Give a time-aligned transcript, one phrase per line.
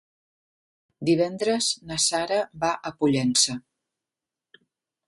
[1.09, 3.61] Divendres na Sara va a Pollença.